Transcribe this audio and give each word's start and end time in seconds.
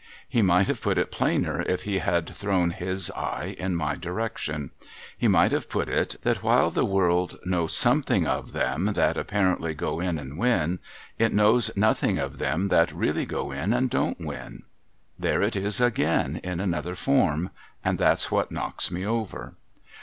He 0.27 0.41
might 0.41 0.65
have 0.65 0.81
put 0.81 0.97
it 0.97 1.11
plainer 1.11 1.61
if 1.61 1.83
he 1.83 1.99
had 1.99 2.33
thrown 2.35 2.71
his 2.71 3.11
eye 3.11 3.55
in 3.59 3.75
my 3.75 3.95
direction. 3.95 4.71
He 5.15 5.27
might 5.27 5.51
have 5.51 5.69
put 5.69 5.87
it, 5.87 6.15
that 6.23 6.41
while 6.41 6.71
the 6.71 6.83
world 6.85 7.37
knows 7.45 7.77
something 7.77 8.25
of 8.25 8.51
them 8.51 8.93
that 8.95 9.15
apparently 9.15 9.75
go 9.75 9.99
in 9.99 10.17
and 10.17 10.39
win, 10.39 10.79
it 11.19 11.31
knows 11.33 11.69
nothing 11.77 12.17
of 12.17 12.39
them 12.39 12.69
that 12.69 12.91
really 12.91 13.27
go 13.27 13.51
in 13.51 13.73
and 13.73 13.91
don't 13.91 14.19
win. 14.19 14.63
I'here 15.21 15.43
it 15.43 15.55
is 15.55 15.79
again 15.79 16.41
in 16.43 16.59
another 16.59 16.95
form— 16.95 17.51
and 17.85 17.99
that's 17.99 18.31
what 18.31 18.51
knocks 18.51 18.89
me 18.89 19.05
over. 19.05 19.53